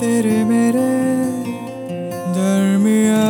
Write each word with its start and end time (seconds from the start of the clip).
तेरे 0.00 0.44
मेरे 0.44 0.84
दरमिया 2.32 3.24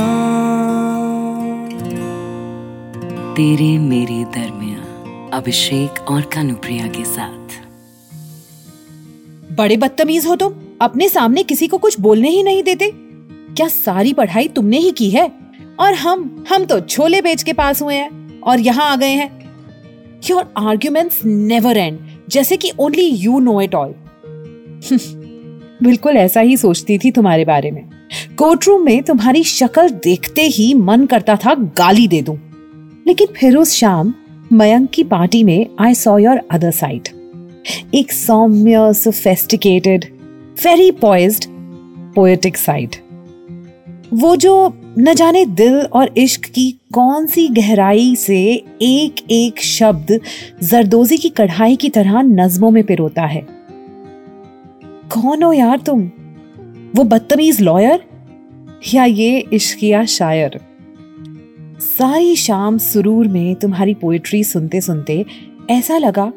तेरे 3.35 3.79
मेरे 3.79 4.25
दरमिया 4.25 4.79
अभिषेक 5.37 6.11
और 6.11 6.21
कानुप्रिया 6.21 6.87
के 6.87 7.05
साथ। 7.05 7.49
बड़े 9.53 9.77
बदतमीज 9.77 10.27
हो 10.27 10.37
तुम। 10.37 10.53
अपने 10.81 11.09
सामने 11.09 11.43
किसी 11.43 11.69
को 11.69 11.79
कुछ 11.79 12.01
बोलने 12.01 12.29
ही 12.29 12.43
नहीं 12.43 12.63
देते। 12.63 12.93
क्या 13.55 13.69
सारी 13.69 14.13
पढ़ाई 14.13 14.49
तुमने 14.49 14.79
ही 14.79 14.91
की 14.91 15.11
है? 15.11 15.33
और 15.81 15.95
हम 15.95 16.45
हम 16.49 16.65
तो 16.65 16.81
छोले 16.81 17.23
बेच 17.23 17.43
के 17.43 17.53
पास 17.53 17.83
हुए 17.83 17.95
हैं 17.95 18.41
और 18.41 18.61
यहाँ 18.61 18.91
आ 18.93 18.97
गए 18.97 19.15
हैं। 19.15 19.51
योर 20.31 20.55
आर्ग्यूमेंट्स 20.59 21.25
नेवर 21.25 21.77
एंड 21.77 21.99
जैसे 22.29 22.57
कि 22.57 22.73
only 22.79 23.07
you 23.07 23.39
know 23.39 23.61
it 23.61 23.75
all 23.75 23.95
बिल्कुल 25.83 26.17
ऐसा 26.17 26.41
ही 26.41 26.57
सोचती 26.57 26.99
थी 26.99 27.11
तुम्हारे 27.11 27.45
बारे 27.45 27.71
में। 27.71 27.85
कोर्टरूम 28.37 28.83
में 28.83 29.03
तुम्हारी 29.03 29.45
शक्ल 29.45 29.89
देखते 29.91 30.43
ही 30.43 30.75
मन 30.75 31.07
करता 31.07 31.37
था, 31.37 31.55
गाली 31.55 32.09
दे 32.09 32.23
दूँ। 32.23 32.39
लेकिन 33.07 33.27
फिर 33.37 33.57
उस 33.57 33.75
शाम, 33.75 34.15
मयंक 34.53 34.91
की 34.91 35.05
पार्टी 35.05 35.45
में 35.45 35.67
I 35.81 35.95
saw 35.95 36.19
your 36.19 36.41
other 36.51 36.71
side 36.71 37.09
एक 37.95 38.13
सौम्य 38.13 38.93
sophisticated 38.93 40.05
very 40.65 40.91
poised 40.91 41.45
poetic 42.15 42.57
side 42.57 42.97
वो 44.13 44.37
जो 44.37 44.75
न 44.99 45.15
जाने 45.15 45.47
दिल 45.47 45.81
और 45.81 46.15
इश्क 46.17 46.45
की 46.45 46.71
कौन 46.95 47.27
सी 47.27 47.49
गहराई 47.49 48.17
से 48.17 48.65
एक 48.83 49.15
एक 49.31 49.61
शब्द, 49.61 50.21
जरदोजी 50.63 51.17
की 51.17 51.29
कढ़ाई 51.29 51.77
की 51.77 51.89
तरह 51.89 52.23
नज्मों 52.23 52.71
में 52.71 52.85
पिरोता 52.85 53.23
है। 53.23 53.60
कौन 55.13 55.43
हो 55.43 55.53
यार 55.53 55.79
तुम? 55.79 56.01
वो 56.97 57.05
बदतमीज 57.05 57.61
लॉयर 57.61 58.05
या 58.95 59.05
ये 59.05 59.39
इश्किया 59.53 60.05
शायर? 60.05 60.61
सारी 61.81 62.37
शाम 62.37 62.79
सुरूर 62.79 63.29
में 63.29 63.55
तुम्हारी 63.55 63.95
पोएट्री 63.95 64.45
सुनते 64.45 64.81
सुनते 64.81 65.25
ऐसा 65.71 65.99
लगा 65.99 66.33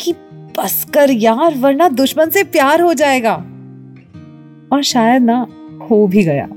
कि 0.00 0.14
बस 0.58 0.86
कर 0.94 1.10
यार, 1.10 1.54
वरना 1.54 1.88
दुश्मन 1.88 2.30
से 2.30 2.44
प्यार 2.44 2.80
हो 2.80 2.94
जाएगा। 2.94 3.34
और 4.72 4.82
शायद 4.82 5.22
ना 5.22 5.46
हो 5.90 6.06
भी 6.06 6.24
गया। 6.24 6.48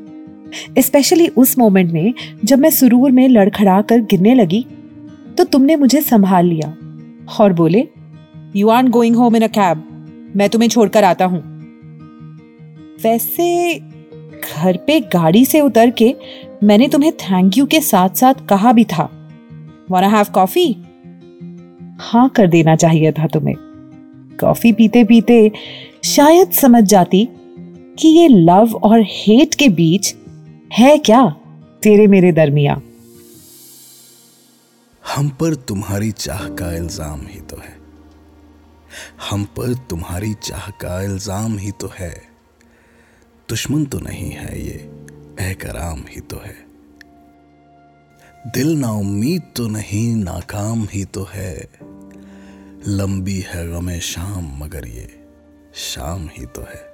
स्पेशली 0.79 1.27
उस 1.27 1.57
मोमेंट 1.57 1.91
में 1.91 2.13
जब 2.45 2.59
मैं 2.59 2.69
सुरूर 2.69 3.11
में 3.11 3.29
लड़खड़ा 3.29 3.81
कर 3.81 3.99
गिरने 3.99 4.35
लगी 4.35 4.65
तो 5.37 5.43
तुमने 5.43 5.75
मुझे 5.75 6.01
संभाल 6.01 6.45
लिया। 6.45 6.77
और 7.39 7.53
बोले 7.53 7.87
you 8.55 8.69
are 8.69 8.89
going 8.89 9.15
home 9.15 9.35
in 9.35 9.41
a 9.41 9.47
cab 9.47 9.83
मैं 10.35 10.49
तुम्हें 10.49 10.69
छोड़कर 10.69 11.03
आता 11.03 11.25
हूँ। 11.25 11.41
वैसे 13.03 13.75
घर 13.75 14.77
पे 14.77 14.99
गाड़ी 15.13 15.43
से 15.45 15.61
उतर 15.61 15.89
के 15.91 16.13
मैंने 16.63 16.87
तुम्हें 16.87 17.11
थैंक 17.13 17.57
यू 17.57 17.65
के 17.65 17.81
साथ 17.81 18.15
साथ 18.15 18.45
कहा 18.49 18.71
भी 18.73 18.85
था। 18.85 19.09
वाना 19.91 20.07
हैव 20.07 20.25
कॉफ़ी 20.33 20.71
हाँ 22.01 22.27
कर 22.29 22.47
देना 22.47 22.75
चाहिए 22.75 23.11
था 23.11 23.27
तुम्हें। 23.27 23.55
कॉफ़ी 24.39 24.71
पीते 24.73 25.03
पीते 25.03 25.51
शायद 26.05 26.51
समझ 26.51 26.83
जाती 26.83 27.27
कि 27.99 28.07
ये 28.07 28.27
लव 28.27 28.75
और 28.75 29.01
हेट 29.07 29.55
के 29.55 29.69
बीच 29.69 30.13
है 30.71 30.97
क्या 30.97 31.23
तेरे 31.83 32.07
मेरे 32.07 32.31
दरमिया 32.31 32.81
हम 35.03 35.29
पर 35.29 35.55
तुम्हारी 35.67 36.11
चाह 36.11 36.47
का 36.55 36.71
इल्ज़ाम 36.75 37.21
ही 37.29 37.39
तो 37.41 37.57
है। 37.57 37.78
हम 39.29 39.43
पर 39.57 39.73
तुम्हारी 39.89 40.33
चाह 40.33 40.69
का 40.81 41.01
इल्ज़ाम 41.01 41.57
ही 41.57 41.71
तो 41.71 41.91
है। 41.95 42.13
दुश्मन 43.49 43.85
तो 43.85 43.99
नहीं 43.99 44.31
है 44.31 44.61
ये 44.61 44.89
एहकराम 45.39 46.03
ही 46.09 46.21
तो 46.21 46.37
है। 46.37 46.55
दिल 48.47 48.75
ना 48.77 48.91
उम्मीद 48.91 49.51
तो 49.55 49.67
नहीं, 49.67 50.15
नाकाम 50.15 50.87
ही 50.91 51.03
तो 51.05 51.27
है। 51.31 51.69
लंबी 52.87 53.39
है 53.47 53.67
गमे 53.67 53.99
शाम, 53.99 54.51
मगर 54.63 54.87
ये 54.87 55.07
शाम 55.75 56.29
ही 56.31 56.45
तो 56.45 56.61
है। 56.61 56.87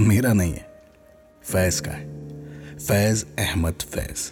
मेरा 0.00 0.32
नहीं 0.32 0.52
है, 0.52 0.66
फैज 1.44 1.80
का 1.80 1.90
है। 1.90 2.76
फैज 2.78 3.26
अहमद 3.38 3.82
फैज। 3.84 4.30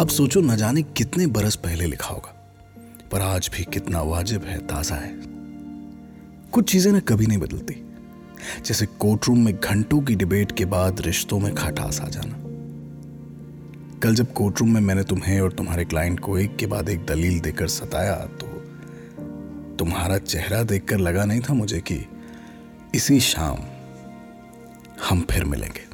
अब 0.00 0.08
सोचो 0.08 0.40
न 0.40 0.56
जाने 0.56 0.82
कितने 0.82 1.26
बरस 1.26 1.56
पहले 1.56 1.86
लिखा 1.86 2.08
होगा। 2.08 2.35
पर 3.12 3.20
आज 3.20 3.50
भी 3.54 3.64
कितना 3.64 4.00
वाजिब 4.02 4.44
है, 4.44 4.58
ताज़ा 4.58 4.96
है। 4.96 5.14
कुछ 6.52 6.70
चीज़ें 6.72 6.92
ना 6.92 7.00
कभी 7.00 7.26
नहीं 7.26 7.38
बदलती। 7.38 7.74
जैसे 8.64 8.86
कोर्टरूम 8.86 9.44
में 9.44 9.54
घंटों 9.54 10.00
की 10.00 10.14
डिबेट 10.14 10.52
के 10.52 10.64
बाद 10.64 11.00
रिश्तों 11.00 11.38
में 11.38 11.54
खटास 11.54 12.00
आ 12.00 12.08
जाना। 12.08 12.36
कल 14.02 14.14
जब 14.14 14.32
कोर्टरूम 14.32 14.74
में 14.74 14.80
मैंने 14.80 15.02
तुम्हें 15.04 15.40
और 15.40 15.52
तुम्हारे 15.52 15.84
क्लाइंट 15.84 16.20
को 16.20 16.38
एक 16.38 16.56
के 16.56 16.66
बाद 16.66 16.88
एक 16.88 17.06
दलील 17.06 17.40
देकर 17.40 17.68
सताया 17.68 18.14
तो 18.40 18.46
तुम्हारा 19.78 20.18
चेहरा 20.18 20.62
देखकर 20.62 20.98
लगा 20.98 21.24
नहीं 21.24 21.40
था 21.40 21.54
मुझे 21.54 21.80
कि 21.80 21.98
इसी 22.94 23.20
शाम 23.20 23.58
हम 25.08 25.26
फिर 25.30 25.44
मिलेंगे। 25.44 25.84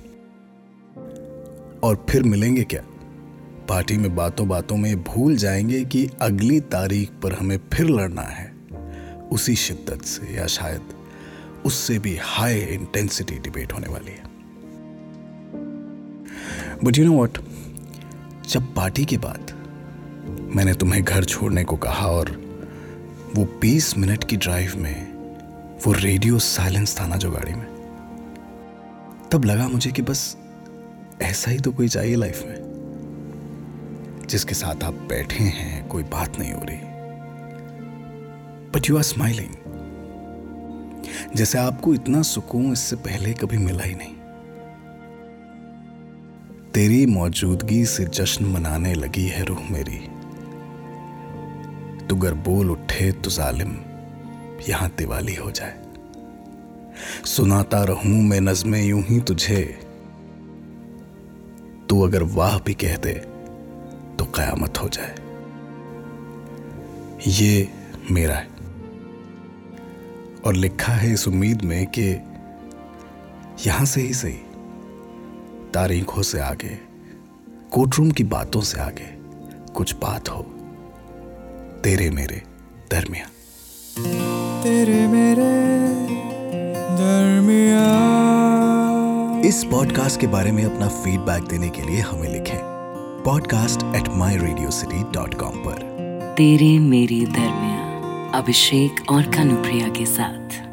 और 1.80 2.04
फिर 2.10 2.22
मिलेंगे 2.22 2.64
क्या? 2.64 2.82
पार्टी 3.68 3.96
में 3.96 4.14
बातों 4.14 4.48
बातों 4.48 4.76
में 4.76 5.02
भूल 5.04 5.36
जाएँगे 5.36 5.84
कि 5.84 6.08
अगली 6.20 6.60
तारीख 6.60 7.10
पर 7.22 7.32
हमें 7.32 7.58
फिर 7.72 7.86
लड़ना 7.86 8.22
है। 8.22 8.50
उसी 9.32 9.56
शिद्दत 9.56 10.02
से 10.02 10.34
या 10.36 10.46
शायद 10.46 10.94
उससे 11.64 11.98
भी 11.98 12.16
हाई 12.20 12.60
इंटेंसिटी 12.60 13.38
डिबेट 13.38 13.72
होने 13.72 13.88
वाली 13.88 14.10
है। 14.10 14.30
बट 16.84 16.98
यू 16.98 17.04
नो 17.04 17.14
व्हाट 17.14 17.38
जब 18.48 18.74
पार्टी 18.74 19.04
के 19.04 19.16
बाद 19.16 19.52
मैंने 20.56 20.74
तुम्हें 20.74 21.02
घर 21.04 21.24
छोड़ने 21.24 21.64
को 21.64 21.76
कहा 21.76 22.06
और 22.06 22.30
वो 23.36 23.44
20 23.60 23.96
मिनट 23.98 24.24
की 24.24 24.36
ड्राइव 24.36 24.72
में 24.76 25.12
वो 25.86 25.92
रेडियो 25.92 26.38
साइलेंस 26.38 27.00
था 27.00 27.06
ना 27.06 27.16
जो 27.16 27.30
गाड़ी 27.30 27.54
में, 27.54 27.66
तब 29.32 29.44
लगा 29.44 29.68
मुझे 29.68 29.90
कि 29.90 30.02
बस 30.02 30.36
ऐसा 31.22 31.50
ही 31.50 31.58
तो 31.58 31.72
कोई 31.72 31.88
चाहिए 31.88 32.16
लाइफ 32.16 32.44
में। 32.46 32.71
जिसके 34.26 34.54
साथ 34.54 34.84
आप 34.84 34.94
बैठे 34.94 35.44
हैं, 35.44 35.88
कोई 35.88 36.02
बात 36.02 36.38
नहीं 36.38 36.52
हो 36.52 36.60
रही। 36.64 36.78
बट 38.70 38.90
यू 38.90 38.96
आर 38.96 39.02
स्माइलिंग 39.02 39.54
जैसे 41.36 41.58
आपको 41.58 41.94
इतना 41.94 42.22
सुकून 42.22 42.72
इससे 42.72 42.96
पहले 42.96 43.32
कभी 43.32 43.56
मिला 43.56 43.82
ही 43.82 43.94
नहीं। 43.94 44.14
तेरी 46.72 47.06
मौजूदगी 47.06 47.84
से 47.86 48.04
जश्न 48.04 48.44
मनाने 48.44 48.94
लगी 48.94 49.26
है 49.26 49.44
रूह 49.44 49.60
मेरी। 49.70 49.98
तू 52.06 52.16
अगर 52.16 52.34
बोल 52.34 52.70
उठे 52.70 53.12
तो 53.12 53.30
जालिम, 53.30 53.76
यहाँ 54.68 54.90
दिवाली 54.98 55.34
हो 55.34 55.50
जाए। 55.50 55.80
सुनाता 57.24 57.84
रहूँ 57.84 58.22
मैं 58.22 58.40
नजमे 58.40 58.82
यूँ 58.82 59.02
ही 59.02 59.20
तुझे। 59.20 59.78
तू 61.88 62.02
अगर 62.02 62.22
वाह 62.22 62.58
भी 62.58 62.74
कह 62.74 62.96
दे 62.96 63.31
तो 64.18 64.24
कयामत 64.24 64.78
हो 64.78 64.88
जाए। 64.88 65.14
ये 67.26 67.68
मेरा 68.10 68.34
है। 68.34 68.48
और 70.46 70.54
लिखा 70.54 70.92
है 70.92 71.12
इस 71.12 71.28
उम्मीद 71.28 71.62
में 71.62 71.86
कि 71.86 72.20
यहाँ 73.66 73.84
से 73.84 74.00
ही 74.00 74.14
सही। 74.14 74.38
तारीखों 75.74 76.22
से 76.22 76.40
आगे 76.40 76.78
कोर्टरूम 77.70 78.10
की 78.10 78.24
बातों 78.24 78.60
से 78.60 78.80
आगे 78.80 79.08
कुछ 79.72 79.94
बात 79.94 80.28
हो। 80.28 80.42
तेरे 81.84 82.10
मेरे 82.10 82.42
दरमिया 82.90 83.26
तेरे 84.62 85.06
मेरे 85.06 85.62
दरमिया 86.96 88.12
इस 89.48 89.64
पॉडकास्ट 89.64 90.20
के 90.20 90.26
बारे 90.26 90.52
में 90.52 90.64
अपना 90.64 90.88
फीडबैक 90.88 91.42
देने 91.42 91.68
के 91.68 91.82
लिए 91.82 92.00
हमें 92.00 92.32
लिखें। 92.32 92.71
Podcast 93.24 93.96
at 93.96 94.08
my 94.08 94.36
radio 94.36 94.70
city 94.70 95.02
dot 95.12 95.34
com 95.34 95.56
पर। 95.56 95.74
तेरे 96.38 96.78
मेरे 96.78 97.26
दरमिया 97.26 98.30
अभिषेक 98.34 99.10
और 99.10 99.22
कनुप्रिया 99.22 99.88
के 99.88 100.06
साथ। 100.06 100.71